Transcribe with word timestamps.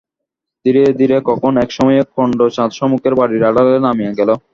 ধীরে 0.65 0.83
ধীরে 0.99 1.17
কখন 1.29 1.53
এক 1.63 1.69
সময়ে 1.77 2.01
খণ্ড-চাঁদ 2.13 2.71
সম্মুখের 2.79 3.13
বাড়ির 3.19 3.47
আড়ালে 3.49 3.77
নামিয়া 3.85 4.13
গেল। 4.19 4.29